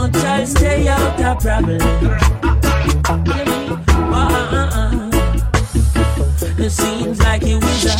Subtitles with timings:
[0.00, 1.82] out, child, stay out of trouble.
[4.12, 5.10] Uh-uh-uh.
[6.58, 7.96] It seems like it was a,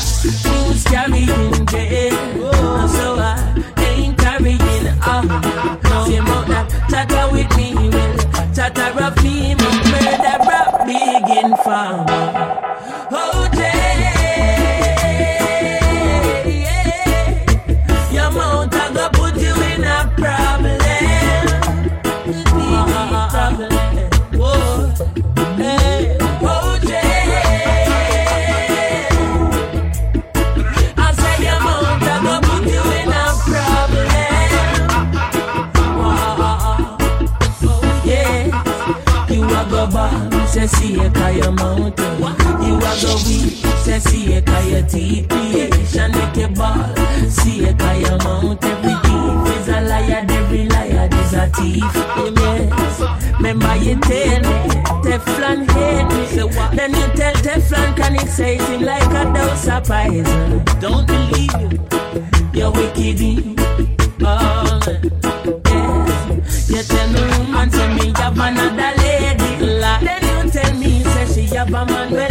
[0.48, 2.59] he was carrying jail.
[41.50, 42.18] na mountain.
[42.64, 45.32] You are the weak, say see a kaya TP,
[45.98, 46.94] and make a ball,
[47.28, 51.84] see a kaya mountain we thief is a liar, every liar is a thief.
[52.36, 53.00] Yes.
[53.36, 54.56] Remember you tell me,
[55.02, 56.76] Teflon hate me.
[56.76, 60.64] Then you tell Teflon can it say it like a dose of poison.
[60.80, 61.78] Don't believe you,
[62.52, 63.20] you're wicked.
[64.22, 64.80] Oh,
[65.66, 66.70] yes.
[66.70, 68.99] You tell me woman, tell me you have another
[71.70, 72.29] Papa man.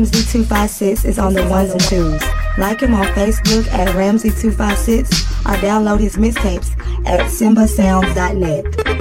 [0.00, 2.22] My boy Ramsey256 is on the ones and twos.
[2.56, 5.10] Like him on Facebook at Ramsey256
[5.44, 6.70] or download his mixtapes
[7.06, 9.00] at simbasounds.net.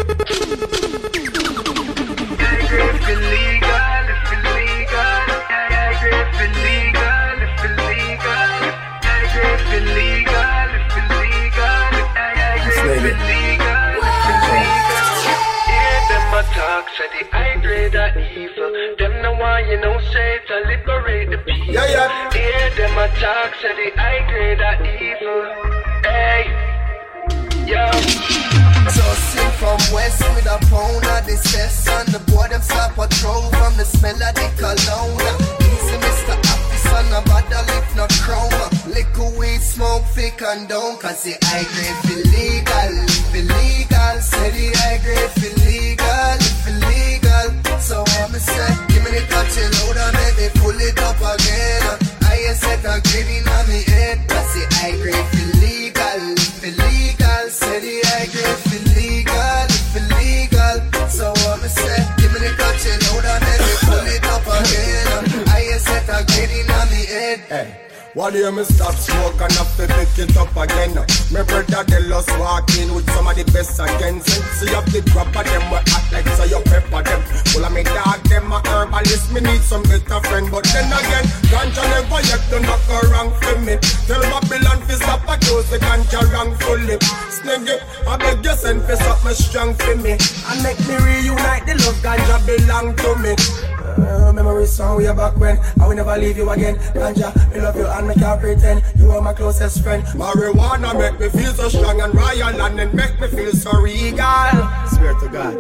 [19.70, 20.19] you know, say to liberate the
[21.90, 22.06] people.
[22.06, 22.70] Yeah, yeah.
[22.70, 25.42] Hear them attack, say the high grade are evil.
[26.04, 26.44] Hey,
[27.66, 27.86] yo.
[28.90, 33.50] Tossing from west with a pound of the cess on the board, them stop patrol
[33.52, 35.20] from the smell of the cologne.
[35.62, 36.36] Easy, Mr.
[36.38, 38.94] Officer, no bother lift no chrome.
[38.94, 42.94] Liquor weed, smoke, thick condone, cause the high grade feel legal,
[43.32, 44.16] feel legal.
[44.22, 45.60] Say the high grade feel
[49.10, 51.98] say me touch it make me pull it up again.
[52.22, 53.02] I set a
[53.50, 54.20] on me head.
[54.28, 56.22] That's the high grade for legal,
[56.60, 57.44] for legal.
[57.50, 61.10] Say the high grade for legal, for legal.
[61.10, 62.00] So me say?
[62.18, 63.02] Give me the touch it
[63.46, 65.48] make me pull it up again.
[65.48, 66.20] I set a
[66.74, 67.40] on me head.
[67.50, 67.90] Hey.
[68.16, 70.94] What do you me stop smoke and have to pick it up again?
[71.32, 73.06] My brother they lost walking with
[73.44, 74.20] the best again.
[74.20, 77.22] Since you have the of them, we act like so you pepper them.
[77.52, 80.52] Full of me dog, them a herbalist, me need some better friend.
[80.52, 83.80] But then again, ganja never yet to knock around for me.
[84.08, 87.00] Tell Babylon fi stop a close the ganja wrong fully.
[87.32, 90.20] Snake it, I beg you send fi something strong for me.
[90.20, 93.34] And make me reunite the love ganja belong to me.
[94.00, 96.76] Uh, memories song we are back when I will never leave you again.
[96.96, 100.04] Ganja, me love you and me can't pretend you are my closest friend.
[100.16, 104.56] Marijuana make me feel so strong and royal and it make me feel so regal.
[104.88, 105.56] Swear to God.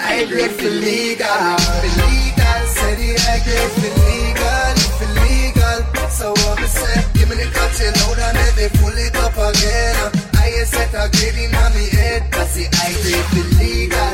[0.00, 2.60] I agree for legal, for legal.
[2.74, 6.08] Say the I agree for legal, for legal.
[6.10, 7.04] So what me say?
[7.14, 10.26] Give me the you loud and let me pull it up again.
[10.34, 11.04] I set a
[11.42, 12.32] in on me head.
[12.32, 14.05] Cause the I agree for legal,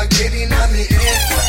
[0.00, 1.40] I in on me head.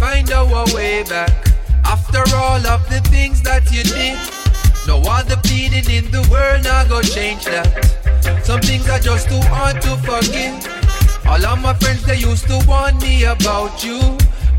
[0.00, 1.30] find our way back
[1.84, 4.29] after all of the things that you did,
[4.90, 7.70] no other pleading in the world not gonna change that.
[8.44, 10.56] Some things are just too hard to forgive.
[11.30, 14.00] All of my friends they used to warn me about you,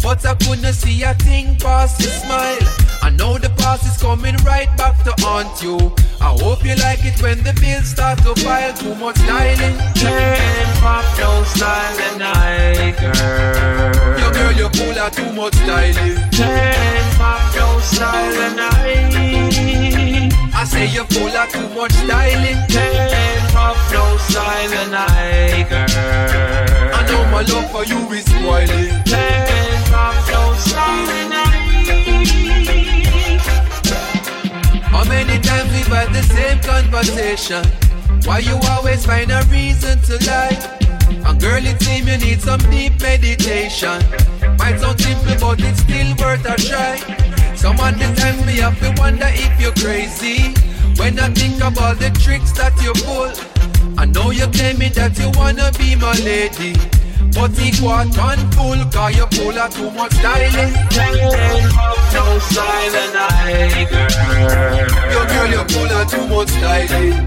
[0.02, 2.64] but I couldn't see a thing past your smile.
[3.02, 5.78] I know the past is coming right back to haunt you.
[6.22, 8.74] I hope you like it when the bills start to pile.
[8.74, 9.76] Too much styling.
[10.00, 14.20] Can't pop no styling, I girl.
[14.22, 16.16] Yo, girl, you pull out too much styling.
[16.32, 19.21] Can't pop no styling, I.
[20.82, 22.58] Say you pull out too much styling.
[22.68, 25.86] Can't pop no styling, I girl.
[26.98, 28.90] I know my love for you is spoiling.
[29.06, 31.46] Can't pop no styling, I.
[34.90, 37.64] How many times we've had the same conversation?
[38.26, 40.58] Why you always find a reason to lie?
[41.28, 44.02] And girl, it seems you need some deep meditation.
[44.58, 46.98] Might sound simple, but it's still worth a try.
[47.56, 50.56] Some of the times me have to wonder if you're crazy.
[50.98, 53.32] When I think about the tricks that you pull,
[53.98, 56.74] I know you tell me that you wanna be my lady.
[57.34, 60.74] But he quite one full Cause you pull out too much styling.
[62.14, 64.10] No styling, I girl
[65.14, 67.26] Yo girl, you pull out too much styling.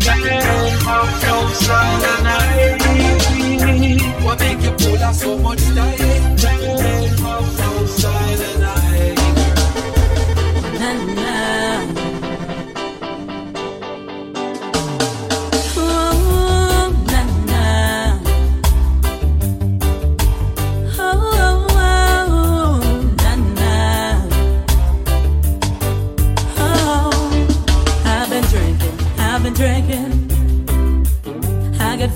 [1.25, 2.39] No styling, I
[4.23, 6.37] What make you pull out so much styling,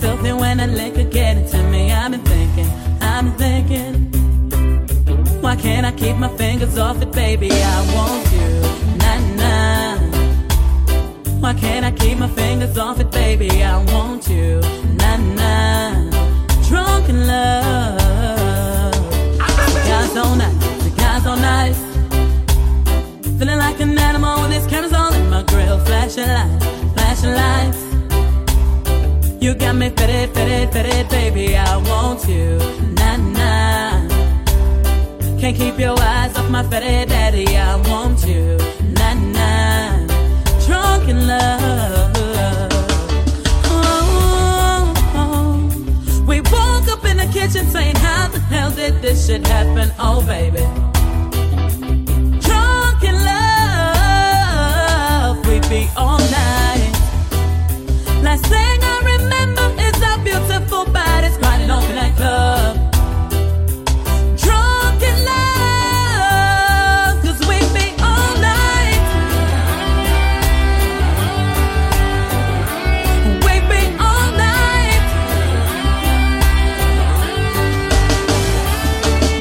[0.00, 1.92] filthy when a liquor get into me.
[1.92, 2.68] I've been thinking,
[3.00, 3.94] I've been thinking.
[5.42, 7.50] Why can't I keep my fingers off it, baby?
[7.50, 8.50] I want you,
[9.02, 9.98] nah nah.
[11.40, 13.50] Why can't I keep my fingers off it, baby?
[13.62, 14.60] I want you,
[15.00, 16.10] nah nah.
[16.68, 18.07] Drunk in love,
[29.48, 31.56] You got me fitted, fitted, fitted, baby.
[31.56, 32.58] I want you.
[32.98, 34.06] Nah, nah.
[35.40, 37.56] Can't keep your eyes off my fetty daddy.
[37.56, 38.58] I want you.
[38.98, 40.06] Nah, nah.
[40.66, 42.12] Drunk in love.
[45.14, 45.64] Oh.
[46.28, 49.90] We woke up in the kitchen saying, How the hell did this shit happen?
[49.98, 50.66] Oh, baby.
[52.46, 54.58] Drunk in love.
[55.46, 56.92] We'd be all night.
[58.22, 58.87] Last thing
[60.46, 62.76] beautiful bodies grinding on the nightclub.
[64.38, 65.18] Drunk in
[67.48, 69.00] we all night.
[73.44, 73.54] We
[73.98, 75.02] all night.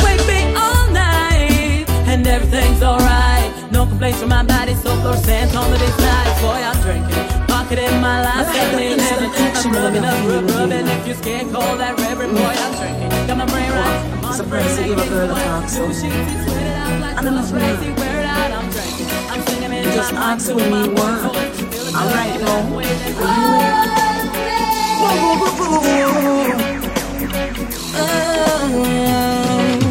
[0.04, 0.14] We
[0.56, 1.86] all night.
[2.08, 3.52] And everything's alright.
[3.72, 6.42] No complaints from my body, so for sand on the these nights.
[6.42, 7.17] Boy, I'm drinking.
[7.78, 9.66] Pocket in my life.
[9.66, 10.88] I'm rubbing up, rub, rubbing.
[10.88, 12.42] If you scared, call that reverend boy.
[12.42, 13.28] I'm drinking.
[13.28, 14.18] Got my brain right.
[14.18, 17.22] I'm on the to give a talk, so- New sheets, it's sweated out like I
[17.22, 17.92] don't know some crazy.
[17.94, 19.08] Wear it out, I'm drinking.
[19.30, 21.26] I'm singing in just my ask when you want.
[21.26, 22.66] All right, now.
[23.20, 23.94] Oh,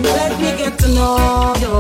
[0.03, 1.77] let me get to know you.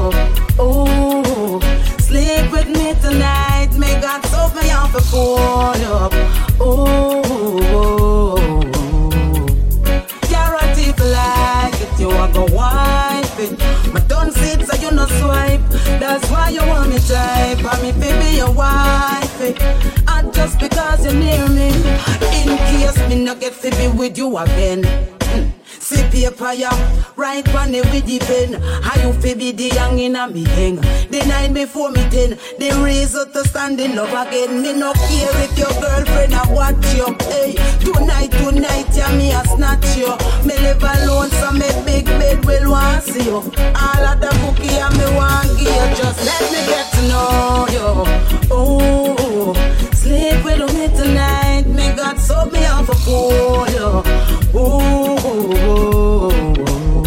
[0.58, 1.60] Oh,
[1.98, 3.70] sleep with me tonight.
[3.76, 4.25] May God
[4.96, 6.12] a phone up.
[6.58, 7.20] Oh,
[10.28, 13.58] guarantee if you like it, you are go wipe it.
[13.92, 15.60] But don't sit so you no swipe.
[16.00, 17.58] That's why you want me type.
[17.64, 19.40] I'm me baby your wife.
[19.40, 19.54] Eh.
[20.08, 21.68] And just because you're near me,
[22.40, 25.15] in case me not get to be with you again.
[25.86, 26.70] See paper ya,
[27.14, 28.60] right on it with the pen.
[28.82, 30.82] How you fi be the young in a me hang.
[31.14, 34.62] The night before me ten, the reason to stand in love again.
[34.62, 37.06] Me no care if your girlfriend a watch you.
[37.30, 40.10] Hey, tonight, tonight, yeah, me a snatch you.
[40.42, 43.38] Me live alone, so me big bed will want see you.
[43.38, 45.94] All of the cookie and me want give.
[45.94, 47.86] Just let me get to know you.
[48.50, 49.54] Oh,
[49.94, 51.68] sleep with me tonight.
[51.68, 52.96] Me God soak me off a
[54.52, 55.26] cool.
[55.38, 57.02] Oh,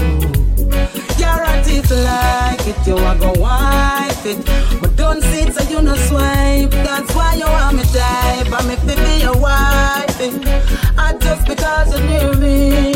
[1.17, 4.37] guarantee if you like it, you are go wipe it.
[4.81, 6.71] But don't sit so you no swipe.
[6.71, 8.51] That's why you want me type.
[8.51, 10.19] I'm if be your wife.
[10.21, 12.93] And just because you're near me.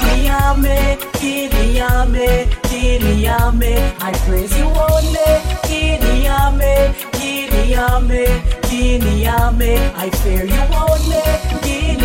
[0.00, 5.40] Kiliame, Kiliame, Kiliame, I praise you only.
[5.68, 8.26] Kiliame, Kiliame,
[8.62, 11.39] Kiliame, I fear you only.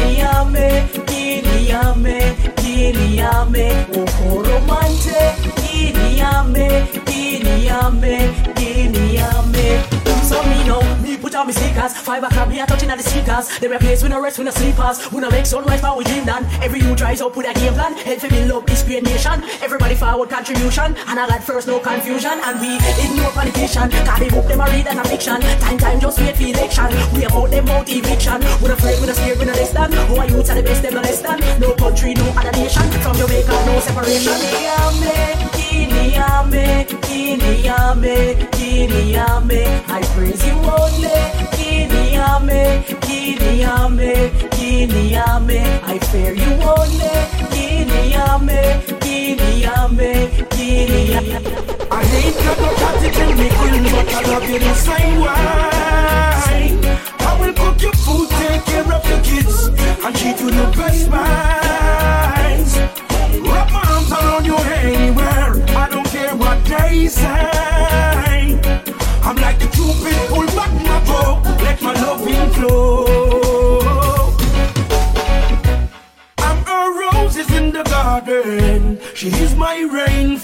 [0.05, 3.65] Kiliame, Kiliame, Kiliame,
[3.97, 5.33] Okoromante.
[5.57, 8.15] Kiliame, Kiliame,
[8.55, 9.67] Kiliame.
[10.29, 13.59] So me know, me sneakers Five o'clock, me a touching at the speakers.
[13.59, 15.11] They replace with no rest, with no sleepers.
[15.11, 17.73] We no make sunrise, but we dream done Every you dries up with a game
[17.73, 17.93] plan.
[17.97, 19.43] Help me build up this great nation.
[19.61, 20.95] Everybody forward contribution.
[21.07, 22.39] And I got first, no confusion.
[22.45, 25.41] And we ignore politician Cause they book them a read as a fiction.
[25.41, 26.87] Time, time, just wait for election.
[27.13, 29.91] We about them out eviction We no afraid, we no scared, we no less than.
[29.91, 31.39] Who are youths are the best, them no less than.
[31.59, 32.83] No country, no other nation.
[33.03, 35.74] From Jamaica, no separation
[36.15, 38.15] Kiniame, Kiniame,
[38.55, 41.19] Kiniame, I praise you only.
[41.55, 44.13] Kiniame, Kiniame,
[44.55, 47.15] Kiniame, I fear you only.
[47.51, 48.61] Kiniame,
[49.03, 50.11] Kiniame,
[50.55, 51.37] Kiniame.
[51.91, 55.35] I hate that no cat till me queen, but I love you the same way.
[57.19, 61.09] I will cook your food, take care of your kids, and treat you the best
[61.09, 62.77] minds.
[63.45, 65.74] Wrap my arms around you anywhere.
[69.27, 74.31] I'm like the cupid, pull back my bow, let my loving flow.
[76.37, 78.99] I'm a roses in the garden.
[79.15, 80.39] She is my rainfall.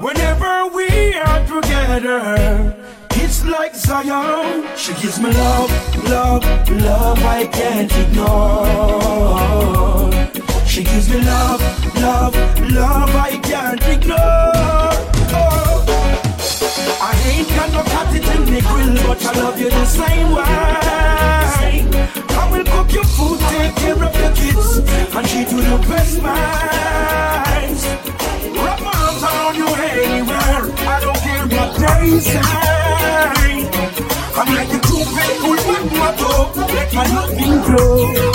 [0.00, 2.74] Whenever we are together,
[3.10, 4.66] it's like Zion.
[4.76, 5.70] She gives me love,
[6.08, 9.22] love, love I can't ignore.
[10.72, 11.60] She gives me love,
[11.96, 12.34] love,
[12.72, 14.16] love I can't ignore.
[15.36, 15.84] Oh.
[16.98, 20.32] I ain't got no cat it in me grill, but I love you the same
[20.32, 20.44] way.
[22.40, 24.78] I will cook your food, take care of your kids,
[25.14, 27.84] and she do the best minds.
[28.56, 30.72] Wrap my arms around you anywhere.
[30.88, 32.40] I don't care what they say.
[34.40, 38.32] I'm like a cupid, pull back my toe, let my loving flow.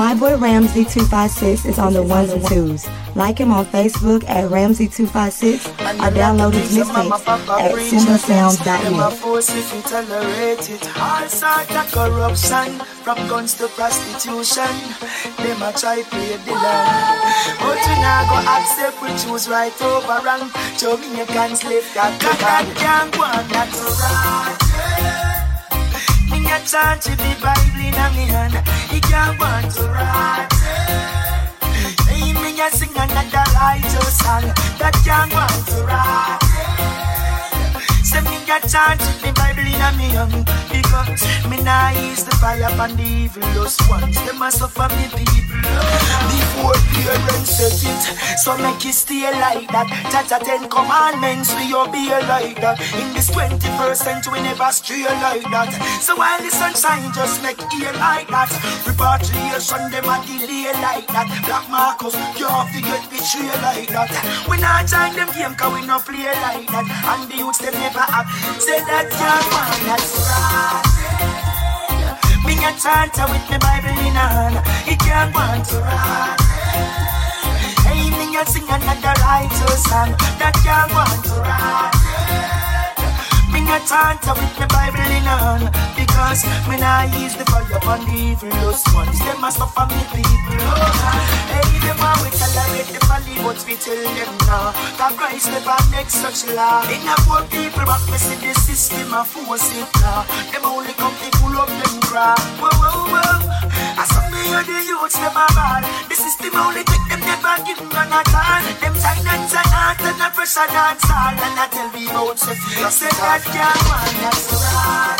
[0.00, 2.88] My boy Ramsey256 is on the ones and twos.
[3.14, 7.28] Like him on Facebook at Ramsey256 or download his mixtapes
[7.60, 8.96] at simbasounds.net.
[9.50, 10.98] if you tolerate it.
[10.98, 14.72] All sort of corruption, from guns to prostitution.
[15.36, 17.20] Them a try play the land.
[17.60, 20.50] But we not go accept we choose right over wrong.
[20.78, 23.68] Jamaicans live that God can't go on that
[24.00, 24.69] right.
[26.50, 28.54] A chant with the Bible in me hand.
[28.90, 30.52] He can't want to rot.
[32.08, 36.42] Hey, me a sing another righteous song that can't want to rot.
[38.10, 42.34] Say me chance with the Bible in a me hand Because me nah ease the
[42.42, 44.16] fire upon the evilest ones.
[44.26, 45.62] Them a suffer me people.
[46.30, 48.02] Before parents set it
[48.38, 49.86] So make it stay like that.
[50.10, 52.82] Tata ten commandments we obey like that.
[52.98, 55.70] In this 21st century we never stray like that.
[56.02, 58.50] So while the sunshine just make ear like that
[58.86, 61.30] Repatriation them a delay like that.
[61.46, 64.10] Black Marcus can't forget betray like that.
[64.50, 66.86] We not join them game cause we no play like that.
[66.90, 67.99] And the youths them never.
[68.00, 70.88] Say that you're fine, that's right.
[72.46, 74.56] Me a chanter with me Bible in hand.
[74.88, 76.40] It can't want to rot.
[77.84, 80.16] Hey, me a sing another righteous song.
[80.40, 82.79] That can't want to rot.
[83.60, 85.68] Me a chanter with me Bible in hand.
[85.92, 89.18] Because me nah use the fire upon the evilest ones.
[89.20, 90.56] Them a suffer me people.
[91.52, 94.72] Hey, them a we tolerate the folly, but we tell them now.
[94.96, 96.88] That Christ never make such law.
[96.88, 100.24] In a poor people, but me see the system a force it now.
[100.52, 102.40] Them only come to pull up them crap.
[102.56, 103.49] Whoa, whoa, whoa.
[104.50, 105.86] Saw the youths never bad.
[106.10, 108.62] The system only take them never give none at all.
[108.82, 111.38] Them Chinese and art and a pressure dance all.
[111.38, 112.90] And I tell me about Sophia.
[112.90, 115.18] Say that can't want that's right.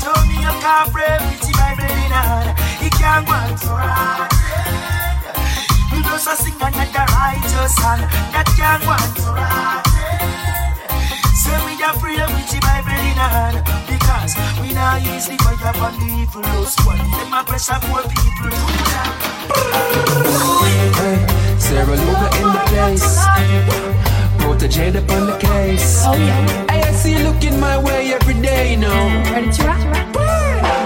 [0.00, 2.56] Told me you can't pray with the Bible in hand.
[2.80, 4.32] It can't want to right.
[5.92, 8.00] You just a sing another righteous song
[8.32, 9.84] that can't want to right.
[11.36, 13.77] Say we a pray with the Bible in hand
[14.28, 16.98] because we not easily fire upon the evilest one.
[16.98, 18.56] Them a pressure poor people to
[18.90, 19.12] that.
[20.96, 23.18] Hey, Sarah Luga in the place.
[24.38, 26.04] Protege upon the case.
[26.06, 26.70] Oh yeah.
[26.70, 29.08] Hey, I see you looking my way every day, you know.
[29.32, 29.78] Ready to rock?
[29.80, 30.77] I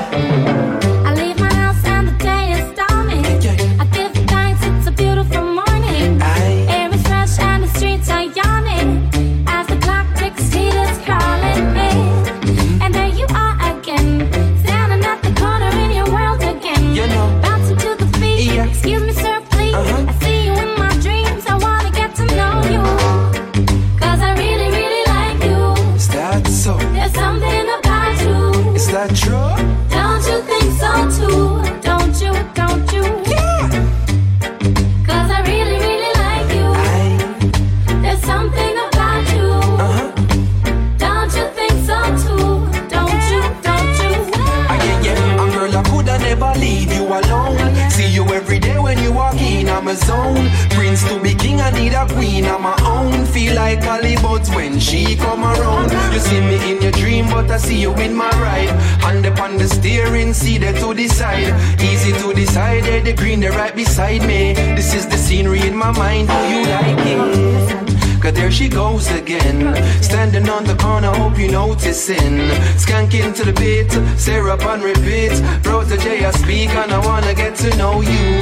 [54.82, 55.92] she come around.
[56.12, 58.70] You see me in your dream, but I see you in my ride.
[59.04, 61.54] Hand upon the steering, see there to the side.
[61.80, 64.54] Easy to decide, there the green, they're right beside me.
[64.76, 67.92] This is the scenery in my mind, do you like it?
[68.22, 69.74] Cause there she goes again.
[70.00, 72.38] Standing on the corner, hope you noticing.
[72.78, 75.32] Skanking to the beat, syrup on repeat.
[75.62, 78.40] Protege, I speak and I wanna get to know you.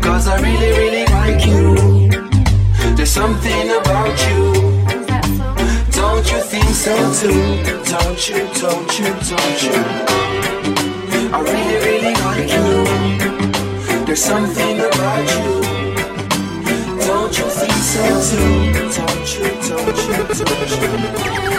[0.00, 2.10] Cause I really, really like you.
[2.96, 4.89] There's something about you.
[6.30, 7.62] You think so too?
[7.90, 9.78] Don't you, don't you, don't you?
[11.32, 14.04] I really, really like you.
[14.06, 15.60] There's something about you.
[17.04, 18.72] Don't you think so too?
[18.96, 21.49] Don't you, don't you, don't you?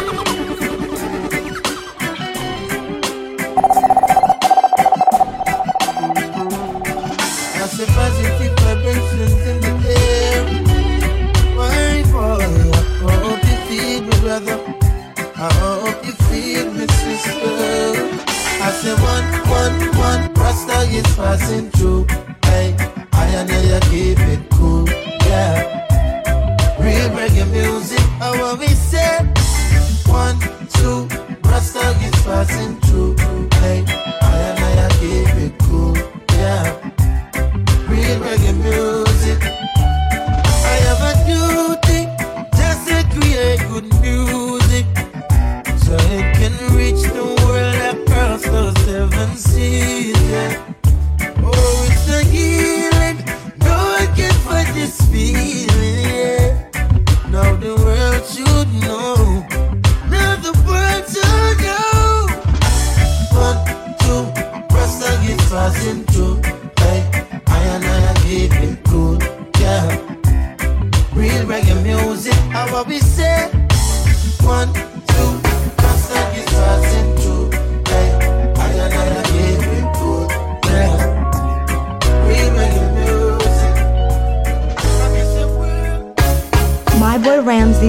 [20.93, 22.05] Is passing through.
[22.43, 22.75] Hey,
[23.13, 24.50] I and I keep it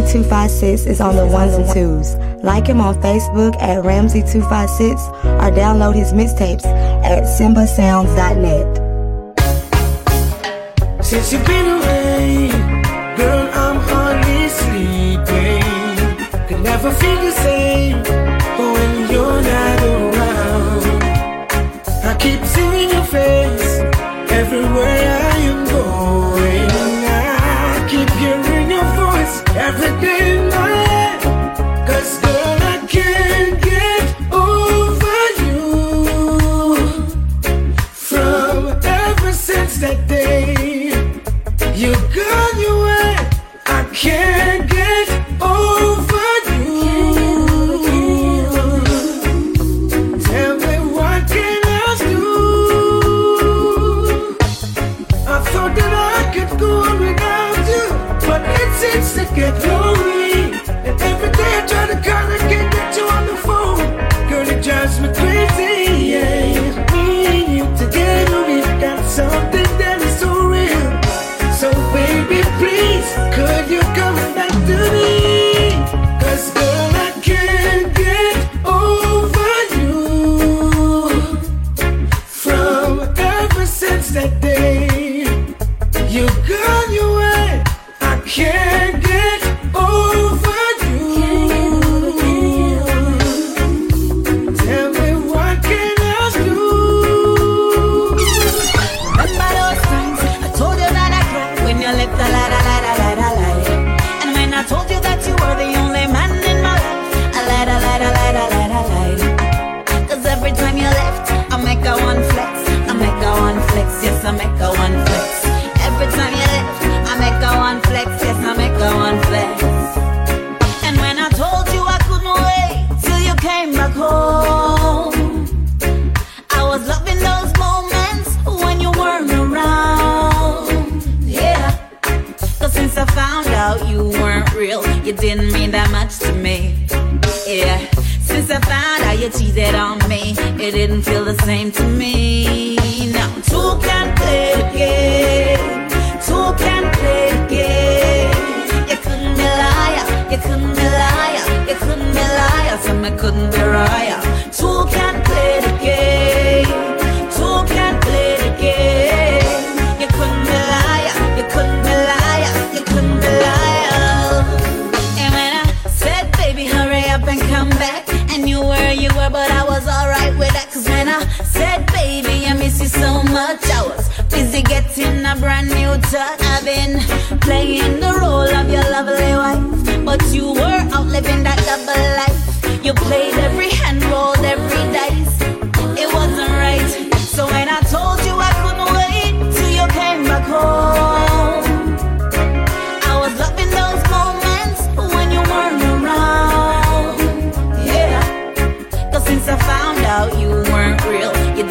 [0.02, 2.16] Ramsey256 is on the ones and twos.
[2.42, 8.82] Like him on Facebook at Ramsey256 or download his mixtapes at simbasounds.net.
[11.04, 12.50] Since you've been away,
[13.16, 15.62] girl, I'm hardly sleeping.
[16.48, 18.21] Could never feel the same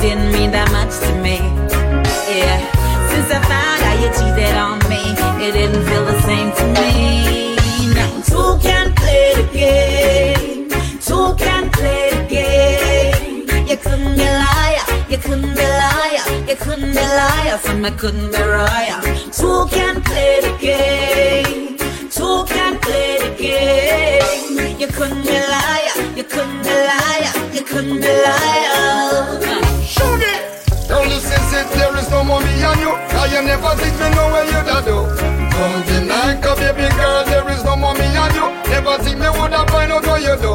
[0.02, 1.38] didn't mean that much to me.
[2.26, 2.58] Yeah.
[3.12, 5.02] Since I found out you cheated on me,
[5.46, 7.56] it didn't feel the same to me.
[7.94, 10.70] Now two can play the game.
[11.00, 13.68] Two can play the game.
[13.70, 18.32] You couldn't be liar, you couldn't be liar, you couldn't be liar, so me couldn't
[18.32, 19.02] be liar.
[19.32, 21.61] Two can play the game.
[33.52, 34.98] Never think me know where you da do.
[35.52, 38.48] Don't deny, cause baby girl, there is no more me and you.
[38.72, 40.54] Never think me woulda find out what you do.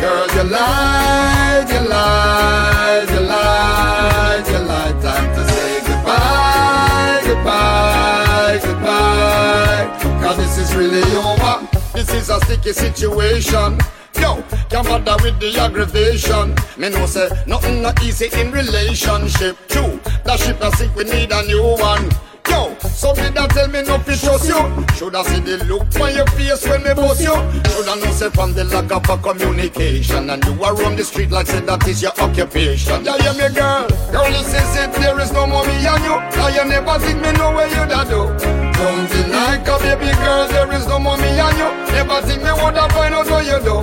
[0.00, 4.96] Girl, you lied, you lied, you lied, you lied.
[5.04, 9.84] Time to say goodbye, goodbye, goodbye.
[10.22, 11.56] Cause this is really over.
[11.92, 13.78] This is a sticky situation.
[14.18, 16.54] Yo, can't bother with the aggravation.
[16.78, 19.56] Me know say nothing not easy in relationship.
[19.68, 22.08] True, that ship a sink, we need a new one.
[22.50, 24.60] Yo, so me that tell me no fi trust you.
[24.98, 27.34] Shoulda see the look on your face when me bust you.
[27.70, 31.30] Shoulda know say from the lack of a communication and you are roam the street
[31.30, 33.04] like say that is your occupation.
[33.04, 33.86] Yeah, yeah, me girl.
[34.10, 36.16] Girl, listen, say say there is no more me and you.
[36.36, 38.26] Now you never think me know where you da do.
[38.74, 41.60] Don't deny, cause baby girl, there is no more me and you.
[41.60, 41.92] you.
[41.92, 43.76] Never think me woulda find out what you do.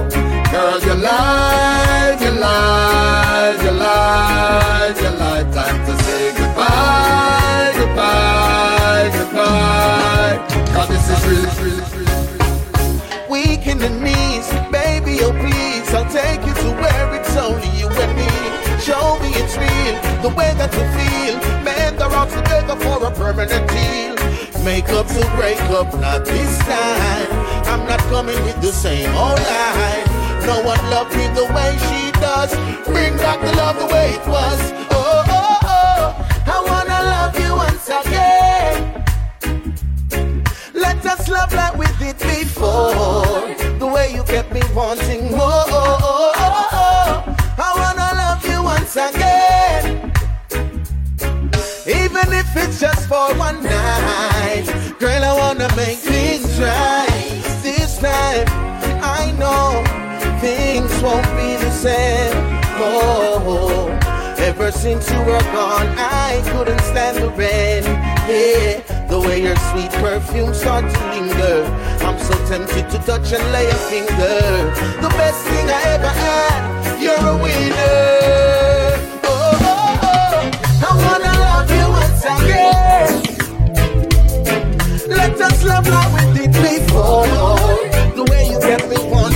[0.52, 5.54] Girl, you lied, you lied, you lied, you lied.
[5.54, 6.07] Time to
[10.88, 11.48] this is really.
[13.30, 17.88] Weak in the knees, baby, oh please, I'll take you to where it's only you
[17.88, 18.28] and me.
[18.80, 21.36] Show me it's real, the way that you feel.
[21.64, 24.16] Man, they're all together for a permanent deal.
[24.64, 27.30] Make up to break up, not this time.
[27.68, 30.04] I'm not coming with the same old lie.
[30.46, 32.54] No one loved me the way she does.
[32.86, 34.87] Bring back the love the way it was.
[41.08, 43.48] Us love like we did before.
[43.80, 45.48] The way you kept me wanting more.
[47.60, 50.12] I wanna love you once again.
[51.88, 54.66] Even if it's just for one night.
[55.00, 57.42] Girl, I wanna make things right.
[57.64, 58.48] This time,
[59.02, 59.84] I know
[60.42, 62.36] things won't be the same.
[62.80, 63.88] Oh,
[64.40, 67.84] ever since you were gone, I couldn't stand the rain.
[68.28, 68.77] Yeah,
[69.08, 71.64] the way your sweet perfume starts to linger.
[72.06, 74.72] I'm so tempted to touch and lay a finger.
[75.02, 77.86] The best thing I ever had, you're a winner.
[79.24, 80.52] Oh, oh, oh.
[80.88, 83.10] I wanna love you once again.
[85.10, 87.28] Let us love like we did before.
[88.16, 89.27] The way you kept me wanting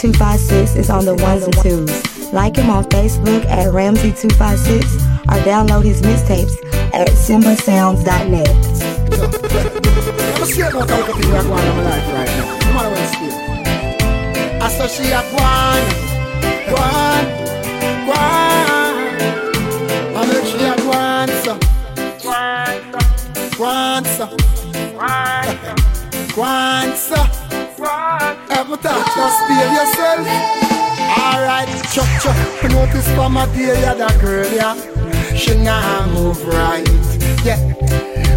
[0.00, 2.32] Ramsey256 is on the ones and twos.
[2.32, 4.82] Like him on Facebook at Ramsey256
[5.28, 6.56] or download his mixtapes
[6.94, 8.48] at simbasounds.net.
[31.90, 32.70] Alright, chuck, chuck.
[32.70, 34.76] Notice from my dear, yeah, that girl, yeah.
[35.34, 36.86] She nah move right,
[37.44, 37.58] yeah.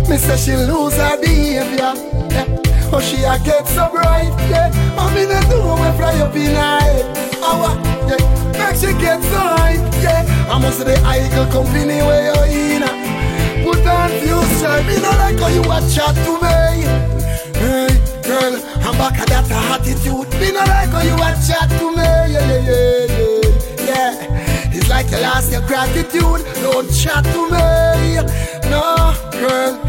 [0.10, 1.94] Me say she lose her behavior.
[2.34, 2.90] Yeah.
[2.92, 4.34] Oh, she a get so bright.
[4.50, 4.72] Yeah.
[4.98, 7.06] Oh, I'm in the door when fly up in head.
[7.42, 7.78] Oh?
[8.08, 8.18] Yeah.
[8.58, 9.76] Make she get so high.
[10.02, 10.26] Yeah.
[10.50, 12.84] I must say the idle company where you in.
[13.64, 14.10] Put on
[14.58, 14.86] stripe.
[14.88, 16.86] Me not like how you a chat to me.
[17.60, 17.88] Hey,
[18.24, 20.30] girl, I'm back at that attitude.
[20.40, 22.02] Me not like how you a chat to me.
[22.02, 23.03] Yeah, yeah, yeah.
[24.76, 26.42] It's like you lost your gratitude.
[26.62, 28.16] Don't chat to me.
[28.70, 29.80] No, girl,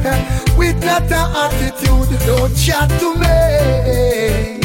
[0.59, 2.18] with not an attitude.
[2.27, 4.61] Don't chat to me.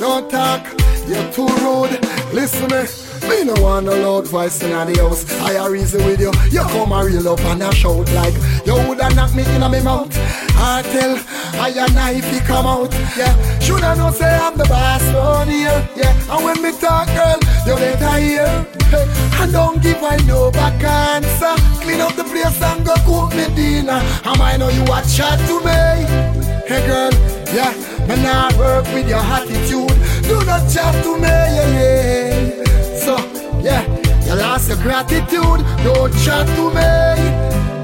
[0.00, 0.66] Don't talk,
[1.06, 2.11] you're too rude.
[2.32, 2.82] Listen me.
[3.28, 5.30] Me no want no loud voice in the house.
[5.42, 6.32] I a reason with you.
[6.50, 8.34] You come a reel up and a shout like
[8.66, 10.10] you woulda knock me in a me mouth.
[10.56, 11.18] I tell
[11.60, 12.92] I a knife he come out.
[13.16, 15.88] Yeah, shoulda know say I'm the boss on here.
[15.94, 18.48] Yeah, and when me talk, girl, you better hear.
[18.90, 19.06] Hey,
[19.40, 21.54] and don't give I no back answer.
[21.82, 24.00] Clean up the place and go cook me dinner.
[24.24, 26.42] I might know you a chat to me.
[26.66, 27.12] Hey girl,
[27.54, 27.72] yeah,
[28.08, 30.01] me not work with your attitude.
[30.32, 32.64] Do not chat to me, yeah, yeah.
[33.04, 33.14] So,
[33.60, 33.84] yeah,
[34.24, 35.60] you lost your gratitude.
[35.84, 36.90] Don't chat to me.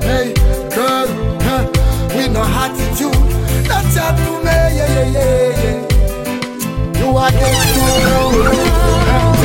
[0.01, 0.33] Hey,
[0.75, 1.09] girl,
[1.45, 1.65] huh,
[2.17, 3.13] with no attitude.
[3.69, 6.99] Don't chat to me, yeah, yeah, yeah, yeah.
[6.99, 9.38] You are getting too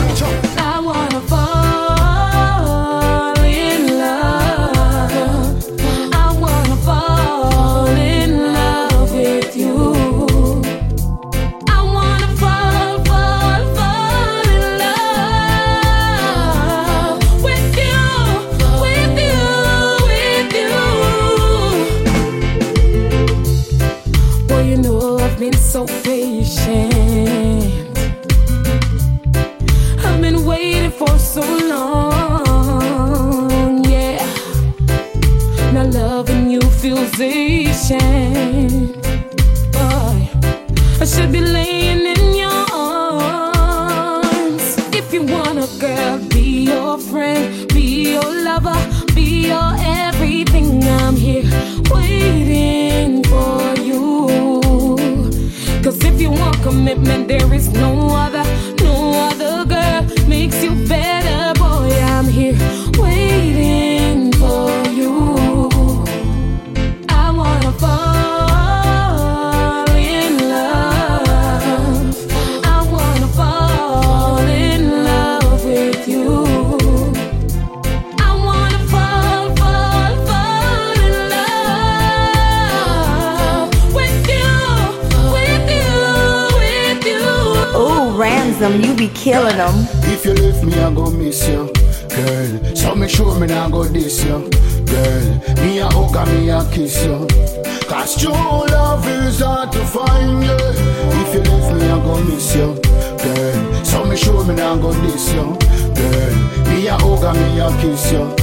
[108.04, 108.36] kiss you.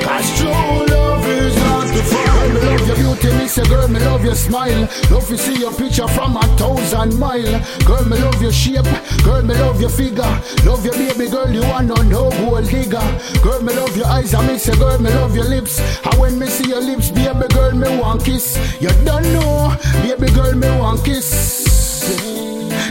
[0.00, 2.54] Cause true love is hard to find.
[2.54, 4.88] Me love your beauty, me say girl, me love your smile.
[5.10, 7.60] Love to see your picture from a thousand mile.
[7.84, 8.84] Girl, me love your shape.
[9.24, 10.22] Girl, me love your figure.
[10.64, 13.02] Love your baby girl, you want no no gold digger.
[13.42, 15.80] Girl, me love your eyes, and me say girl, me love your lips.
[16.04, 18.58] And when me see your lips, baby girl, me want kiss.
[18.80, 21.64] You don't know, baby girl, me want kiss.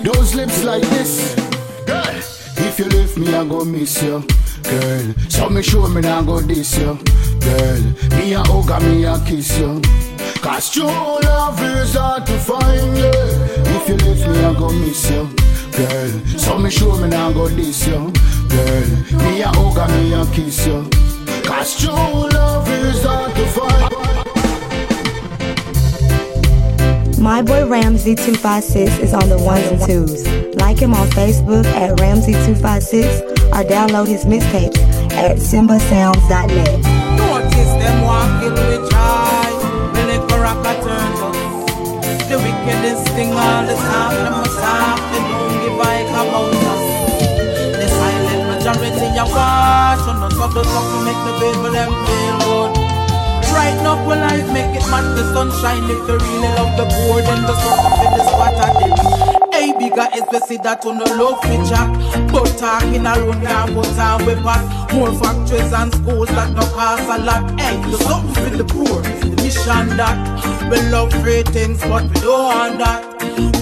[0.04, 1.36] Those lips like this,
[1.86, 2.04] girl.
[2.66, 4.26] If you leave me, I go miss you,
[4.80, 5.14] girl.
[5.30, 6.98] So me sure me not go diss you,
[7.46, 7.82] girl.
[8.18, 9.82] Me a hug and me a kiss you.
[10.42, 13.76] Cause true love is hard to find, yeah.
[13.76, 15.30] If you leave me, I go miss you,
[15.78, 16.12] girl.
[16.38, 18.12] So me sure me not go diss you,
[18.50, 18.88] girl.
[19.24, 20.90] Me a hug and me a kiss you.
[21.44, 23.94] Cause true love is hard to find.
[27.22, 30.28] My boy Ramsey256 is on the ones and twos.
[30.56, 34.82] Like him on Facebook at Ramsey256 or download his mixtapes
[35.14, 36.82] at simbasounds.net.
[37.22, 39.34] Notice them walking with joy.
[40.54, 41.34] Up.
[42.30, 43.78] The wickedest thing all the
[44.50, 44.98] stop.
[45.14, 45.78] They don't give.
[47.78, 49.08] The silent majority
[50.34, 52.84] subtle stuff to make the people them feel good.
[54.08, 54.20] When
[54.52, 54.84] make it
[55.16, 55.84] the sunshine.
[55.84, 59.23] If you really love the poor, then the sun for the spot of
[59.64, 61.88] Hey, bigger is we see that on the love we chat.
[62.36, 64.60] But talking around can put on we pass.
[64.92, 67.48] More factories and schools that no cost a lot.
[67.56, 69.00] Hey, do something for the poor.
[69.24, 70.20] The mission that
[70.68, 73.08] we love free things, but we don't want that.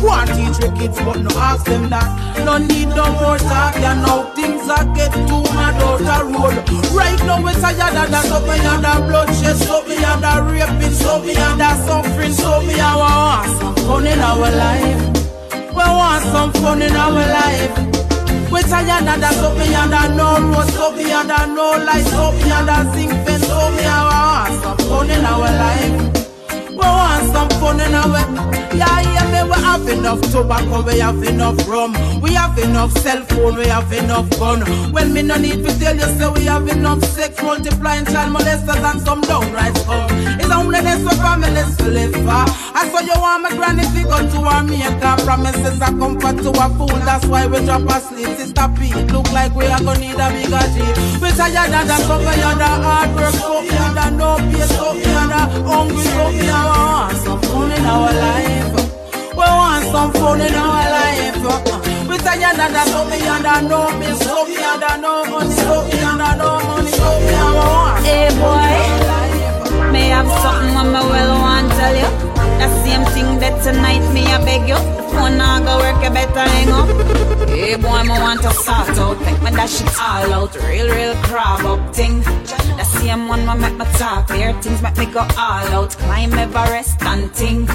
[0.02, 2.10] Want teach we kids, but no ask them that.
[2.50, 6.82] No need no more talk, ya know things are get too mad out the.
[6.98, 10.42] Right now we tired of that, so me and that bloodshed, so me and that
[10.50, 15.21] raping, so me and that suffering, so and want some fun in our life.
[15.72, 17.74] We want some fun in our life.
[18.52, 21.80] We tired of that, so me and that no road, so me and that no
[21.88, 26.21] light, so me and that zinc fence, so and want some fun in our life.
[26.72, 28.08] We want some fun in our
[28.74, 33.24] Yeah, yeah, me, we have enough tobacco, we have enough rum, we have enough cell
[33.26, 34.64] phone, we have enough gun.
[34.92, 38.84] Well, me no need to tell you, say we have enough sex, multiplying child molesters
[38.90, 40.08] and some downright scum.
[40.40, 42.46] It's only this for families to live for.
[42.74, 45.16] I saw you want my granny to go to maker.
[45.26, 48.30] Promises are comfort to a fool, that's why we drop asleep.
[48.38, 50.96] Sister Pete, look like we are gonna need a bigger jeep.
[51.22, 54.92] We tired of the suffer, you the hard work, so and the no pay, so
[54.96, 58.74] and the hungry, so we want some fun in our life.
[59.32, 61.36] We want some fun in our life.
[62.10, 65.26] We tired of the so me and the no pay, so me and the no
[65.26, 70.10] money, so me and the no money, so me and we want Hey boy, may
[70.10, 72.31] have something on my well want tell you.
[72.62, 74.78] The same thing that tonight me I beg you.
[74.78, 77.50] The phone now go work, you better hang up.
[77.50, 81.16] Hey boy, me want to sort out, make me dash it all out, real real
[81.26, 82.22] crab up thing.
[82.22, 85.90] The same one me make me talk, clear things might make me go all out,
[86.06, 87.66] climb Everest and ting.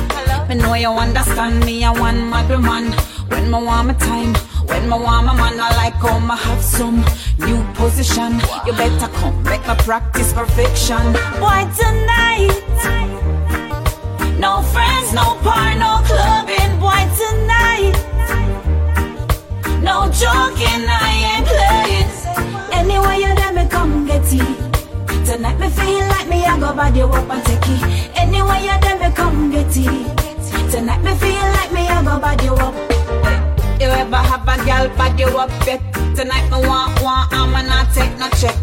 [0.49, 2.93] Me know you understand me, I want mad man.
[3.27, 4.35] When me want my time,
[4.69, 7.05] when me want my man, I like how me have some
[7.41, 8.39] new position.
[8.65, 11.13] You better come, make me practice perfection.
[11.43, 13.26] Boy, tonight.
[14.39, 17.95] No friends, no par, no clubbing, boy, tonight.
[19.83, 22.11] No joking, I ain't playing.
[22.73, 24.67] Anyway, you let me come get it.
[25.25, 28.11] Tonight me feel like me, I go body up and take it.
[28.15, 30.71] Anyway, you let me come get it.
[30.71, 32.75] Tonight me feel like me, I go body up.
[33.81, 35.81] You ever have a girl body up yet?
[36.15, 38.57] Tonight me want one, I'ma not take no check.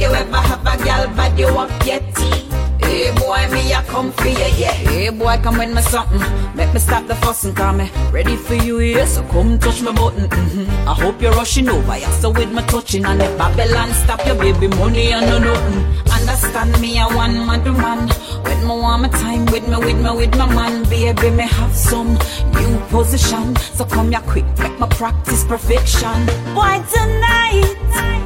[0.00, 2.51] You ever have a girl body up yet?
[2.92, 4.72] Hey boy, me a come for you, yeah.
[4.72, 6.20] Hey boy, come with me something.
[6.54, 9.06] Make me stop the fussing, call me ready for you, yeah.
[9.06, 10.28] So come touch my button.
[10.30, 12.10] hmm I hope you're rushing over, yeah.
[12.20, 15.84] So with my touching and if Babylon stop your baby money and no nothing.
[16.12, 18.08] Understand me, I want my man.
[18.44, 21.74] When me want my time with me, with me, with my man, baby, me have
[21.74, 22.12] some
[22.58, 23.56] new position.
[23.56, 26.26] So come here quick, make my practice perfection.
[26.54, 28.21] Boy, tonight.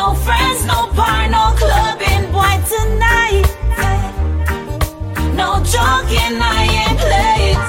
[0.00, 3.44] No friends, no par, no clubbing, boy, tonight.
[5.36, 7.60] No joking, I ain't playing.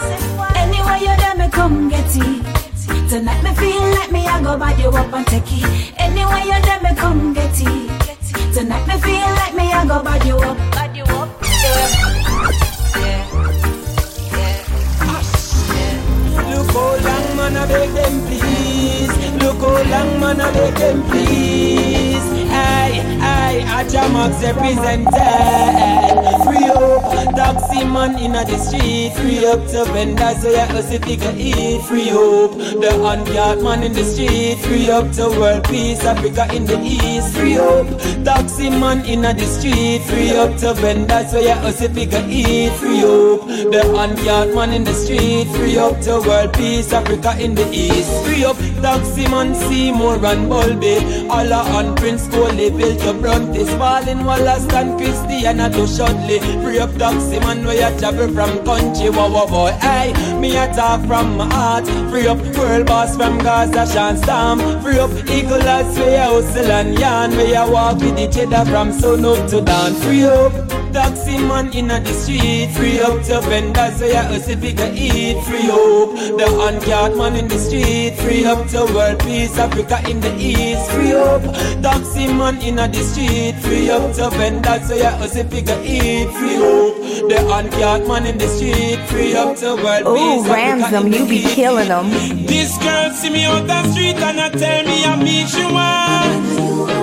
[0.56, 3.10] Anyway, you let me come get it.
[3.10, 5.94] Tonight me feel like me, I go body you up and take it.
[5.98, 8.54] Anyway, you let me come get it.
[8.54, 10.58] Tonight me feel like me, I go body you up.
[10.96, 11.30] You up.
[12.96, 13.26] Yeah.
[16.50, 17.21] Look how long
[17.54, 19.44] man, I beg them please.
[19.44, 22.41] Look oh, how long, man, I beg them please.
[22.92, 25.12] Hey, I Jamax represented.
[26.46, 29.14] Free up, taxi man in the street.
[29.16, 31.82] Free up to vendors so you hustle figure eat.
[31.84, 34.60] Free up, the unguard man in the street.
[34.60, 37.36] Free up to world peace, Africa in the east.
[37.36, 37.88] Free up,
[38.24, 40.02] taxi man in the street.
[40.04, 42.72] Free up to vendors so you hustle figure eat.
[42.74, 45.48] Free up, the unguard man in the street.
[45.56, 48.12] Free up to world peace, Africa in the east.
[48.26, 51.30] Free up, taxi Simon, Seymour and Bulby.
[51.30, 53.70] Allah and Prince Coley built up Brontes.
[53.76, 56.40] Falling Wallace and Christiana to Shudley.
[56.64, 59.10] Free up taxi man where you travel from country.
[59.10, 59.72] Wow, wow, boy.
[59.80, 61.86] Hey, me a talk from my heart.
[62.10, 64.60] Free up world boss from Gaza, Sean Storm.
[64.82, 67.32] Free up eagle lads where you hustle and yarn.
[67.32, 69.94] Where you walk with each other from sun up to down.
[69.96, 70.52] Free up.
[70.92, 75.42] Taxi man in the street, free up to vendors so you hustle figure eat.
[75.46, 80.20] Free up the unguard man in the street, free up to world peace, Africa in
[80.20, 80.92] the east.
[80.92, 81.42] Free up
[81.82, 86.30] taxi man in the street, free up to vendors so you hustle figure eat.
[86.36, 86.96] Free up
[87.30, 91.26] the unguard man in the street, free up to world Ooh, peace, Ramsum, in you
[91.28, 92.10] be killing them.
[92.46, 97.01] This girl see me on the street and I tell me I meet you one.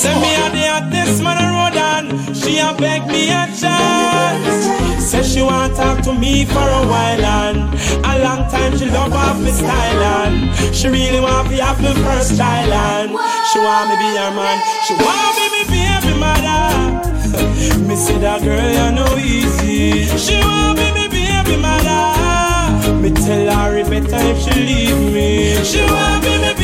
[0.00, 4.64] Send me day at this man a road and she a beg me a chance.
[5.04, 7.68] Says she want talk to me for a while and
[8.08, 11.92] a long time she love off me style and she really want to have me
[12.00, 13.10] first child and
[13.52, 14.56] she want me be her man.
[14.86, 17.84] She want me be baby mother.
[17.86, 20.08] me say that girl you know easy.
[20.16, 22.96] She want me be baby mother.
[23.02, 25.62] Me tell her it better if she leave me.
[25.62, 26.59] She want me mother.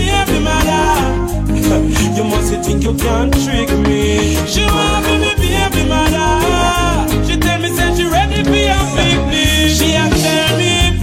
[2.16, 4.36] You must think you can trick me.
[4.46, 6.32] She want me be baby mother.
[7.26, 9.68] She tell me say she ready for a picnic.
[9.76, 10.96] She a tell me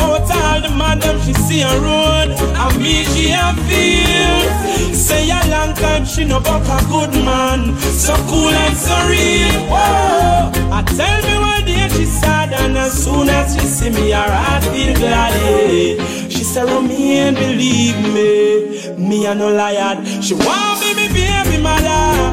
[0.00, 4.92] out all the madam she see a road and me she a feel.
[4.92, 9.70] Say a long time she no buck a good man, so cool and so real.
[9.70, 10.50] Whoa.
[10.72, 14.18] I tell me one day she sad and as soon as she see me her
[14.18, 16.25] heart feel glad.
[16.56, 20.02] She say Romain believe me, me a no liar.
[20.22, 22.32] She want me be baby mother.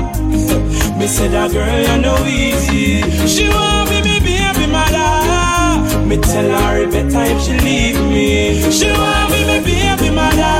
[0.97, 3.01] Me say that girl you know easy.
[3.27, 6.07] She want me be baby mother.
[6.07, 8.71] Me tell her it better if she leave me.
[8.71, 10.55] She want me be baby mother.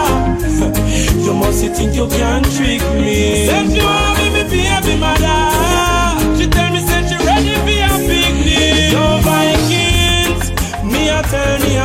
[1.23, 3.47] You must think you can trick me.
[3.47, 5.52] Say she want me be baby mother.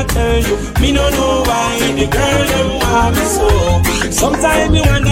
[0.08, 4.10] Tell you, me no know why the girl want me so.
[4.10, 5.08] Sometimes me and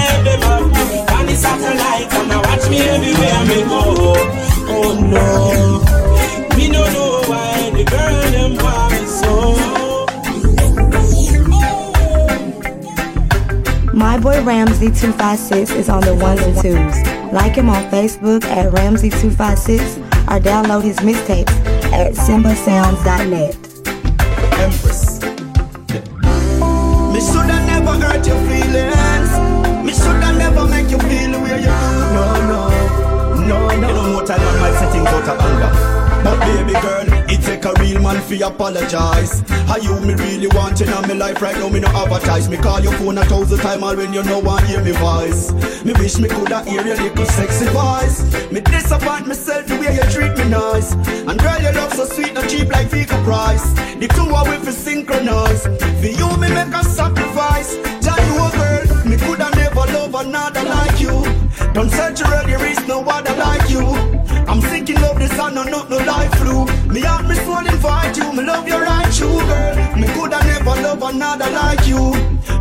[2.57, 3.83] watch me everywhere me go.
[4.69, 8.33] Oh no, me no know why the girl
[8.63, 9.33] want me so.
[13.93, 16.97] My boy Ramsey256 is on the ones and twos.
[17.33, 21.53] Like him on Facebook at Ramsey256 or download his mixtapes
[21.93, 23.66] at simbasounds.net.
[38.37, 39.41] fi apologize.
[39.67, 41.69] How you me really want in my life right now?
[41.69, 42.49] Me no advertise.
[42.49, 45.53] Me call your phone a thousand times all when you no want hear me voice.
[45.85, 48.51] Me wish me coulda hear your little sexy voice.
[48.51, 50.93] Me disappoint myself the way you treat me nice.
[50.93, 53.73] And girl, your love so sweet, not cheap like Fika price.
[54.01, 55.67] The two are we fi synchronize.
[56.01, 57.77] For you, me make a sacrifice.
[58.01, 61.17] Tell you a girl, me coulda never love another like you.
[61.73, 64.26] Don't search around, there is no other like you.
[64.49, 66.67] I'm thinking of this and no, not no life flu.
[66.93, 68.33] Me heart, me soul invite you.
[68.33, 69.97] Me love you right, true girl.
[69.97, 72.13] Me coulda never love another like you.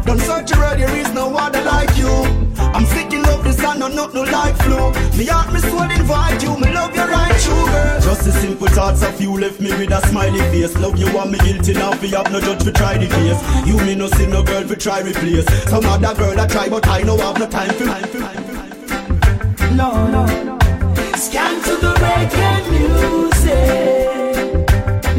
[0.04, 2.10] Don't search around, there is no other like you.
[2.58, 4.92] I'm thinking of this and no, not no life flu.
[5.18, 6.58] Me heart, me soul invite you.
[6.58, 8.02] Me love you right, true girl.
[8.02, 10.76] Just the simple thoughts of you left me with a smiley face.
[10.78, 13.68] Love you want me guilty now, fi have no judge fi try the case.
[13.68, 15.46] You me no see no girl fi try replace.
[15.70, 17.86] Some other girl I try, but I no have no time for.
[17.86, 19.72] For.
[19.76, 20.55] No, no.
[21.26, 23.56] Skank to the reggae music.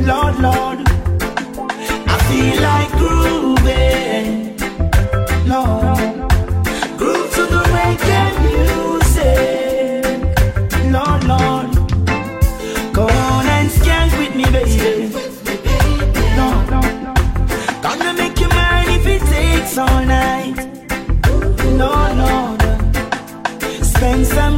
[0.07, 0.76] Lord, Lord.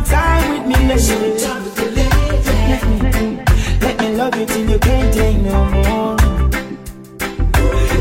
[0.09, 0.99] time with me, Let
[1.97, 2.09] lady.
[2.71, 2.99] Let me,
[3.81, 6.17] let me love you till you can't take no more.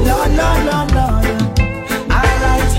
[0.08, 1.26] Lord, Lord, Lord, Lord.
[2.12, 2.74] Alright,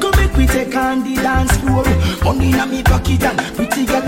[0.00, 1.84] come make we take on the dance floor.
[2.24, 4.02] Money in my pocket and pretty girl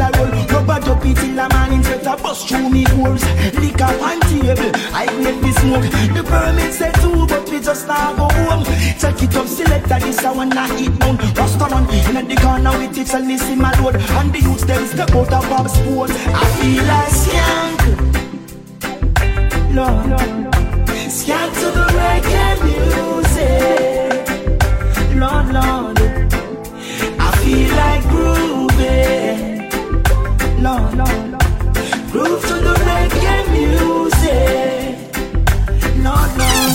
[1.03, 3.25] ducky till the morning sweat a bust through me pores.
[3.59, 5.85] Liquor on table, I grade me smoke.
[6.15, 8.65] The permit say two, but we just now go home.
[8.99, 11.17] Check it up, selector this I wanna eat down.
[11.35, 13.97] Rasta man inna the corner with it and listen my load.
[13.97, 16.11] And the youths them step out of Bob sport.
[16.11, 17.81] I feel like skank.
[19.75, 20.21] Lord,
[21.09, 24.23] skank to the reggae music.
[25.17, 25.99] Lord, Lord,
[27.19, 29.32] I feel like grooving.
[30.63, 30.93] Lord,
[32.13, 35.17] groove to the reggae music.
[36.05, 36.73] Lord, Lord.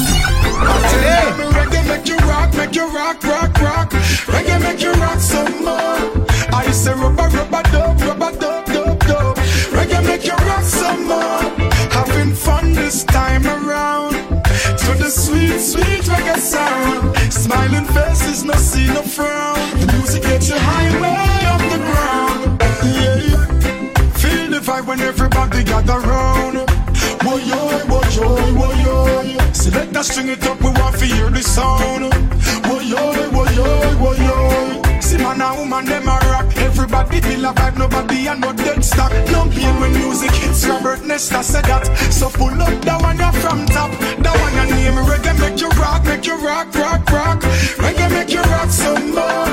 [0.92, 3.92] Today, reggae make you rock, make you rock, rock, rock.
[4.28, 5.37] Reggae make you rock some
[31.58, 32.14] sound.
[32.68, 35.02] Woy yoy, woy yoy, woy yoy.
[35.02, 36.48] See man and woman them a rock.
[36.58, 39.12] Everybody feel a vibe, nobody and no dead stock.
[39.34, 40.68] No pain when music hits.
[40.68, 41.86] Robert Nesta said that.
[42.12, 43.92] So pull up that one you from top.
[44.24, 47.40] That one your name reggae make you rock, make you rock, rock, rock.
[47.84, 49.50] Reggae make you rock some more.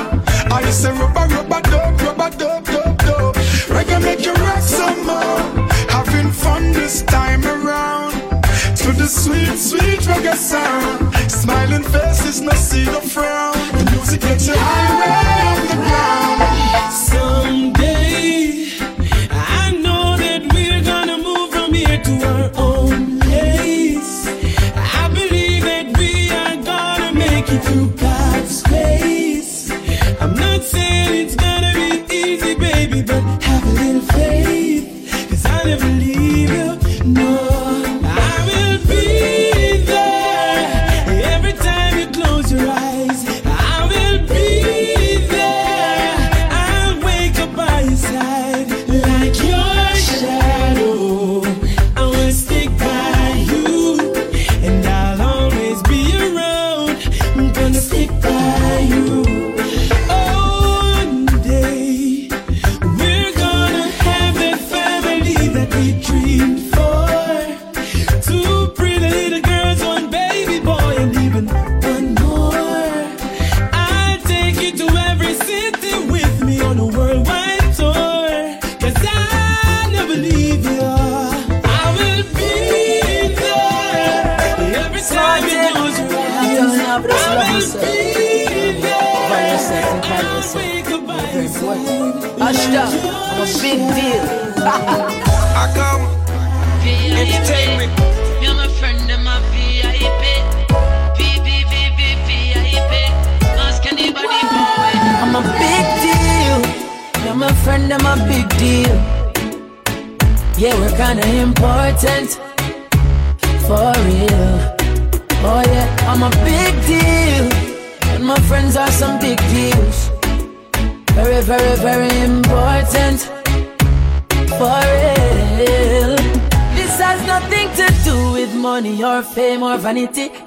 [0.57, 3.35] I say rubber, rubber, dub, rubber, dub, dub, dub.
[3.75, 5.41] Reggae make you rock some more.
[5.95, 8.13] Having fun this time around.
[8.81, 11.04] To the sweet, sweet reggae sound.
[11.45, 13.53] Smiling faces, no see no frown.
[13.77, 15.34] The music gets you high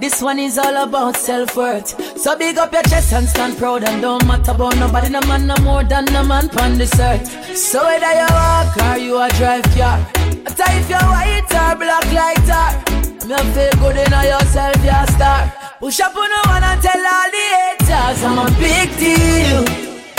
[0.00, 2.18] This one is all about self worth.
[2.18, 5.08] So big up your chest and stand proud and don't matter about nobody.
[5.08, 7.56] No man no more than no man on this earth.
[7.56, 9.98] So whether you walk or you a drive car,
[10.44, 12.98] matter if you're white or black lighter.
[13.26, 15.52] Me feel good in yourself, you're a star.
[15.80, 19.64] Push up on the one and tell all the haters I'm a big deal.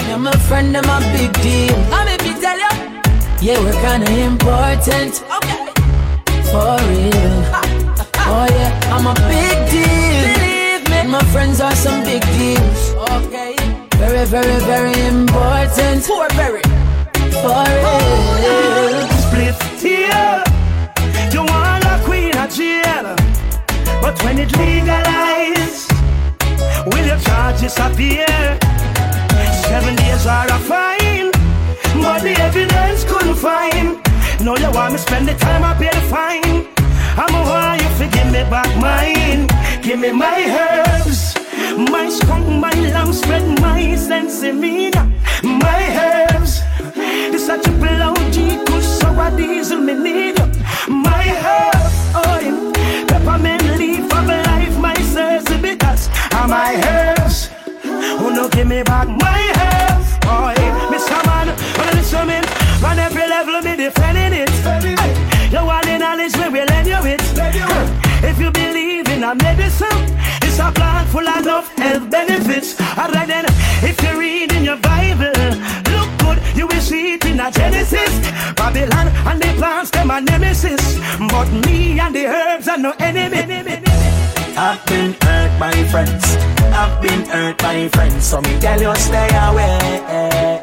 [0.09, 1.75] You're my friend, I'm a big deal.
[1.93, 2.73] I'm if you tell you.
[3.41, 5.23] Yeah, we're kinda important.
[5.37, 5.71] Okay.
[6.51, 7.68] For real.
[8.31, 10.23] Oh yeah, I'm a big deal.
[10.37, 11.11] Believe me.
[11.11, 12.93] My friends are some big deals.
[13.17, 13.55] Okay.
[13.97, 16.05] Very, very, very important.
[16.05, 16.61] Poor very.
[17.41, 17.89] For real.
[17.89, 20.43] Oh, Split here.
[21.33, 23.15] You want a queen of jail.
[23.99, 25.91] But when it legalized,
[26.85, 28.29] will your charges appear?
[29.65, 31.31] Seven days are a fine.
[32.03, 33.97] But the evidence couldn't find.
[34.45, 36.78] No, you want me spend the time I pay the fine.
[37.19, 39.45] I'm a whore if you give me back mine.
[39.81, 41.35] Give me my herbs,
[41.91, 45.03] my skunk, my lamb spread, my sensimina,
[45.43, 46.61] my herbs.
[46.95, 50.39] This a triple OG kush, so a diesel me need
[50.87, 51.95] my herbs.
[52.15, 53.05] Oh, yeah.
[53.09, 55.75] peppermint leaf of life, my sensibility.
[55.75, 56.07] That's
[56.47, 57.49] my herbs.
[58.19, 60.09] Who no give me back my herbs?
[60.23, 60.87] Oh, yeah.
[60.87, 61.19] Mr.
[61.27, 62.45] Man, when I listen in,
[62.85, 64.47] on every level, me defending it.
[64.47, 65.38] Defending it.
[65.51, 67.21] You want the knowledge, we will lend you it.
[68.23, 72.79] If you believe in a medicine, it's a plan full of health benefits.
[72.79, 73.45] Alright then,
[73.81, 75.33] if you're reading your Bible,
[75.89, 78.13] look good, you will see it in a Genesis.
[78.55, 80.99] Babylon and the plants, them are nemesis.
[81.17, 83.39] But me and the herbs are no enemy.
[84.55, 86.35] I've been hurt by friends.
[86.77, 88.23] I've been hurt by friends.
[88.23, 90.61] So me tell you stay away.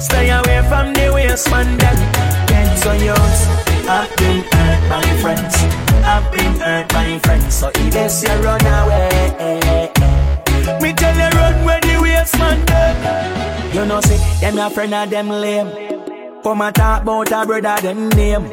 [0.00, 1.76] Stay away from the waste man.
[1.76, 3.71] Get on yours.
[3.88, 5.54] I've been hurt by friends.
[6.04, 7.54] I've been hurt by friends.
[7.54, 9.90] So if you run away.
[10.80, 13.74] Me tell you run where the waste man them.
[13.74, 16.42] You know see them your friend of them lame.
[16.42, 18.48] Come and talk about a brother them name.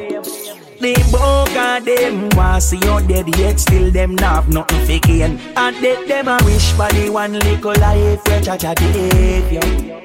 [0.80, 5.06] They broke and them want see you dead yet still them not have nothing for
[5.06, 5.38] gain.
[5.56, 10.00] And they them a wish for the one little life where cha cha you.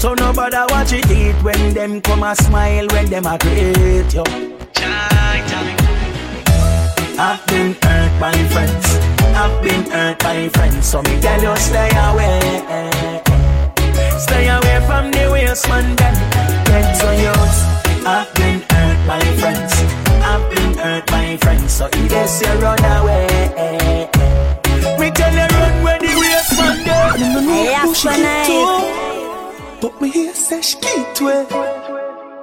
[0.00, 4.24] So nobody watch it eat when them come a smile when them a greet you.
[7.20, 8.86] I've been hurt by friends.
[9.36, 10.86] I've been hurt by friends.
[10.86, 12.40] So me tell you stay away.
[14.18, 16.14] Stay away from the waste man them.
[16.64, 17.56] Get so yours.
[18.06, 19.74] I've been hurt by friends.
[20.24, 21.74] I've been hurt by friends.
[21.74, 24.08] So if this you run away.
[24.98, 27.44] Me tell you run where the waste man them.
[27.44, 29.19] Hey, it.
[29.80, 31.46] But me here say she get way.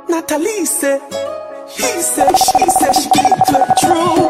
[0.10, 1.00] Natalie say,
[1.70, 3.66] he say, she say she get way.
[3.82, 4.30] True.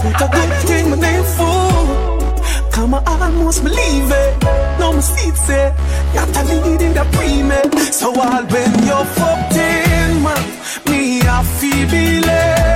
[0.00, 2.72] Put a good thing my name for.
[2.72, 4.42] Come on, I almost believe it.
[4.78, 5.74] No seat say,
[6.14, 7.42] Natalie in the pre
[7.92, 10.42] So all when you're 14, man,
[10.88, 12.73] me I feel believing.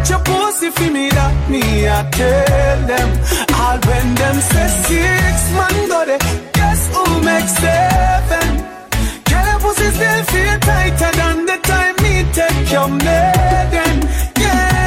[0.00, 3.10] Want your pussy for me that me I tell them.
[3.52, 6.18] All when them say six man go there,
[6.54, 8.48] guess who makes seven?
[9.28, 14.08] Girl, your pussy still feel tighter than the time me take your maiden.
[14.40, 14.79] Yeah.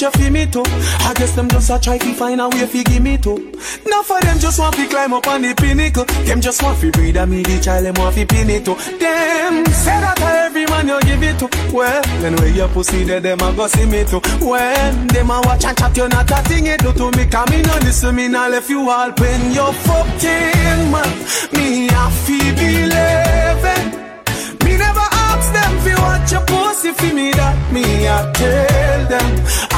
[0.00, 0.64] You feel me too.
[0.66, 3.52] I guess them just a try to find a way fi give me too.
[3.86, 6.04] Now for them just want to climb up on the pinnacle.
[6.24, 8.74] Them just want to breed a me the child them want to pin it to.
[8.74, 11.48] Them say that to every man you give it to.
[11.72, 14.20] Well, then where your pussy there them a go see me too.
[14.44, 17.26] When them a watch and chat you not a thing you do to me.
[17.26, 21.10] Come me no listen me now left you all when you're 14 man.
[21.52, 24.02] Me a feel believing.
[24.02, 24.11] Me
[26.02, 27.84] want your pussy for me that me
[28.16, 29.30] I tell them.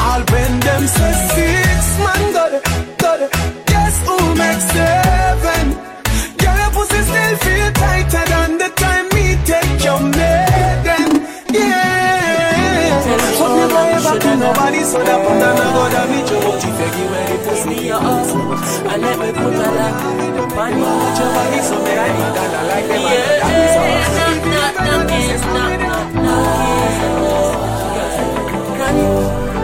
[0.05, 2.63] All when them say six man got it,
[3.03, 3.31] got it.
[3.69, 5.65] Guess who makes seven?
[6.41, 11.09] Girl your pussy still feel tighter than the time me take your maiden.
[11.53, 12.99] Yeah.
[13.39, 15.94] Fuck never ever to nobody so that put on
[19.25, 22.33] And let me put a lock on you Put your body so me I need
[22.35, 23.95] that I like them and that is all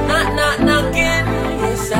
[0.07, 1.25] Knock, knock, knocking.
[1.61, 1.95] Yes, I.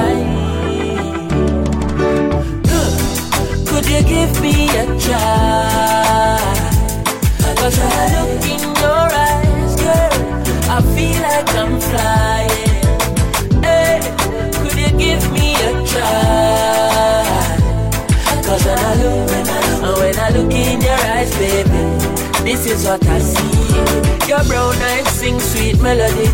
[3.68, 6.40] Could you give me a try?
[7.58, 10.14] Cause when I look in your eyes, girl,
[10.68, 12.84] I feel like I'm flying.
[13.64, 14.00] Hey,
[14.52, 16.71] could you give me a try?
[21.22, 21.82] Eyes, baby,
[22.44, 24.28] this is what I see.
[24.28, 26.28] Your brown eyes sing sweet melody.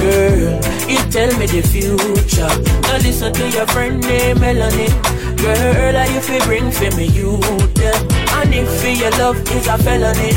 [0.00, 0.56] Girl,
[0.88, 2.52] you tell me the future.
[2.82, 4.88] Now listen to your friend named Melanie.
[5.36, 7.36] Girl, are you feel bring for me you
[7.76, 8.00] them?
[8.40, 10.32] And if your love is a felony,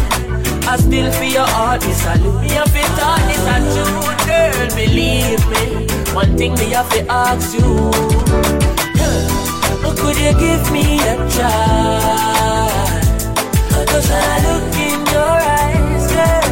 [0.67, 2.43] I still feel your heart is a salute.
[2.43, 4.67] You feel thought is a truth, girl.
[4.75, 7.91] Believe me, one thing me have to ask you.
[8.99, 13.02] Huh, Could you give me a try?
[13.93, 16.47] Cause when I look in your eyes, girl,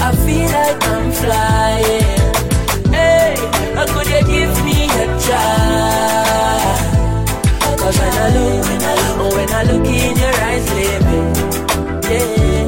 [0.00, 2.20] I feel like I'm flying.
[2.90, 3.36] Hey,
[3.76, 6.72] how could you give me a try?
[7.76, 11.20] Cause when I look, when I look, oh, when I look in your eyes, baby,
[12.08, 12.64] yeah,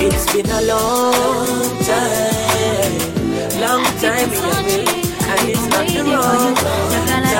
[0.00, 2.96] it's been a long time,
[3.60, 7.36] long time, yeah, and it's not the wrong time,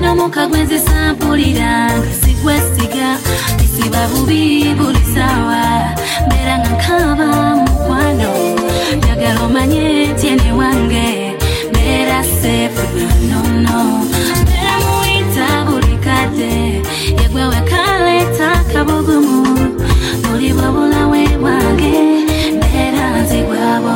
[0.00, 3.08] n'omuka gwenzisa mpulira nga sigwesiga
[3.58, 5.64] bisiba bubi buli saawa
[6.26, 7.28] mbeera nga nkaba
[7.62, 8.32] mukwano
[8.96, 9.84] njagala omanye
[10.20, 11.08] tyene wange
[11.70, 12.84] mbeera sefu
[13.28, 13.78] nono
[18.86, 19.36] bugumu
[20.24, 21.92] muri bo bulawe bwange
[22.56, 23.94] mbera nzigwabo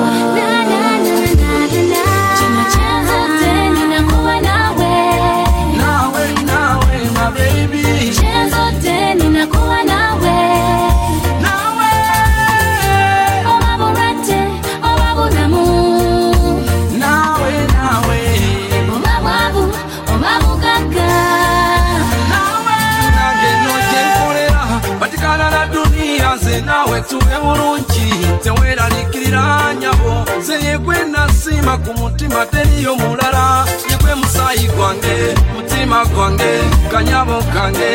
[26.98, 33.66] naawe tuwe bulungi teweeralikirira nyabo zeyegwe nasiima ku mutima teriyo mulala.
[33.90, 36.50] Yegwe musaayi gwange mutima gwange
[36.92, 37.92] kanyabo kange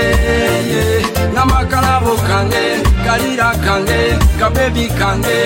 [1.34, 2.64] namakalabo kange
[3.06, 5.40] kalira kange kabebi kange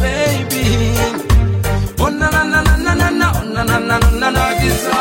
[0.00, 0.66] baby
[1.98, 5.00] onananananana onananananagisa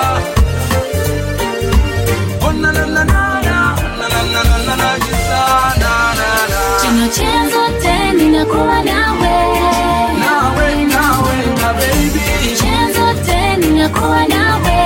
[7.03, 9.33] kino kyenzote ninakuba nawe.
[12.59, 14.77] Kyenzote ninakuba nawe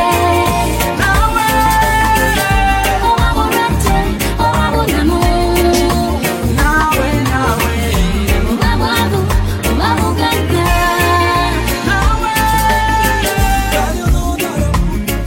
[3.09, 3.97] oba bulwadde
[4.39, 5.19] oba bulamu
[8.51, 9.21] oba bwavu
[9.71, 10.65] oba bugagga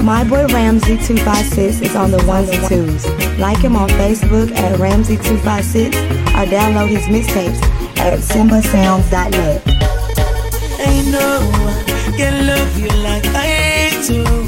[0.03, 3.07] My boy Ramsey256 is on the ones and twos.
[3.39, 7.61] Like him on Facebook at Ramsey256 or download his mixtapes
[7.99, 9.67] at simbasounds.net.
[10.81, 14.40] Ain't no one can love you like I do.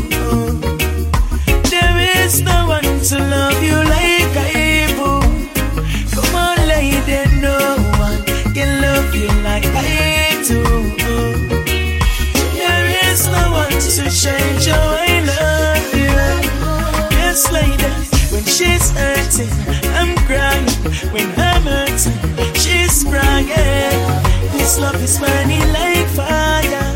[24.62, 26.86] This love is burning like fire.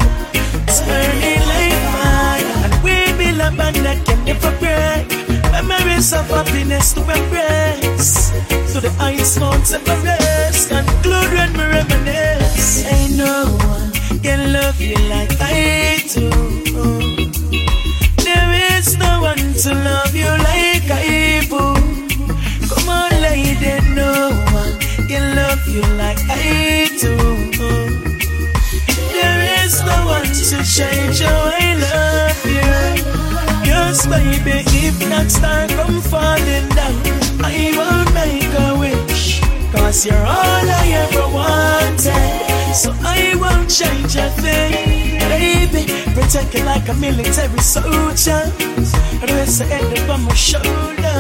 [0.71, 2.55] It's burning like fire.
[2.63, 5.11] And we build a band that can never break.
[5.51, 8.31] Memories of happiness to embrace.
[8.71, 10.55] So the ice won't separate.
[10.71, 12.87] Conclude when we reminisce.
[12.87, 13.91] Ain't no one
[14.23, 15.26] can love you like
[34.09, 36.97] baby, if not star come falling down,
[37.45, 39.41] I won't make a wish.
[39.73, 42.75] Cause you're all I ever wanted.
[42.75, 45.19] So I won't change a thing.
[45.29, 48.43] Baby, protect you like a military soldier.
[49.23, 51.19] Rest the head up on my shoulder.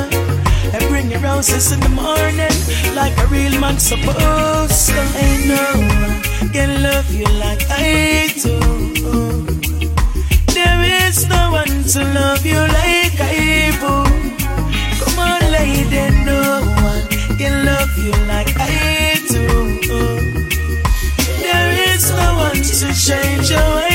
[0.75, 2.57] And bring your roses in the morning
[2.95, 5.01] like a real man supposed to.
[5.25, 9.76] Ain't no one can love you like I do.
[11.17, 14.05] There is no one to love you like I do.
[15.01, 17.09] Come on, lady, no one
[17.39, 19.47] can love you like I do.
[21.41, 23.86] There is no one to change how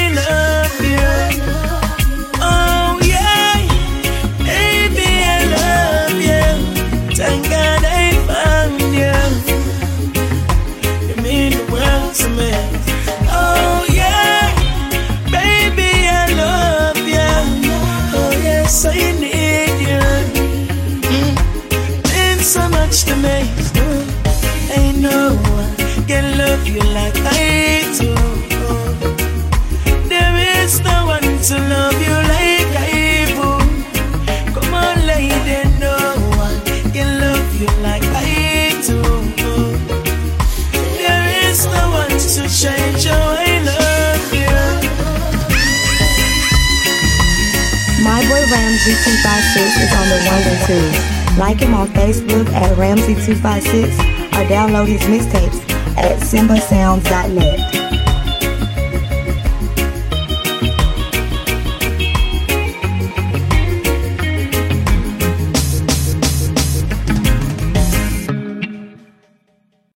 [50.20, 51.38] the and.
[51.38, 54.00] Like him on Facebook at Ramsey256
[54.34, 55.60] or download his mixtapes
[55.98, 57.81] at simbasounds.net.